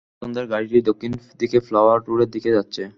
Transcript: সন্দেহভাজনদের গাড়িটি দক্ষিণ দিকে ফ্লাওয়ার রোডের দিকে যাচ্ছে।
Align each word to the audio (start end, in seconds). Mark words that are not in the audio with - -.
সন্দেহভাজনদের 0.21 0.45
গাড়িটি 0.53 0.77
দক্ষিণ 0.89 1.11
দিকে 1.39 1.57
ফ্লাওয়ার 1.67 1.99
রোডের 2.07 2.29
দিকে 2.35 2.49
যাচ্ছে। 2.57 2.81